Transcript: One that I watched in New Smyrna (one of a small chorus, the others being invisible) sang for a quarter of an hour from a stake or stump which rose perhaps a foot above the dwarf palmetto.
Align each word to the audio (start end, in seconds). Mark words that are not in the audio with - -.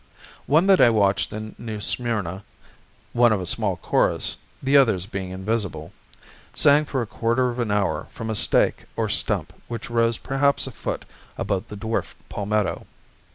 One 0.47 0.65
that 0.65 0.81
I 0.81 0.89
watched 0.89 1.31
in 1.31 1.53
New 1.59 1.79
Smyrna 1.79 2.43
(one 3.13 3.31
of 3.31 3.39
a 3.39 3.45
small 3.45 3.75
chorus, 3.75 4.37
the 4.59 4.75
others 4.75 5.05
being 5.05 5.29
invisible) 5.29 5.93
sang 6.55 6.85
for 6.85 7.03
a 7.03 7.05
quarter 7.05 7.51
of 7.51 7.59
an 7.59 7.69
hour 7.69 8.07
from 8.09 8.31
a 8.31 8.35
stake 8.35 8.85
or 8.95 9.09
stump 9.09 9.53
which 9.67 9.91
rose 9.91 10.17
perhaps 10.17 10.65
a 10.65 10.71
foot 10.71 11.05
above 11.37 11.67
the 11.67 11.77
dwarf 11.77 12.15
palmetto. 12.29 12.87